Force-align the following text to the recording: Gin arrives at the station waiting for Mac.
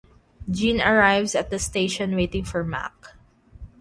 Gin 0.49 0.81
arrives 0.81 1.35
at 1.35 1.51
the 1.51 1.59
station 1.59 2.15
waiting 2.15 2.43
for 2.43 2.63
Mac. 2.63 3.13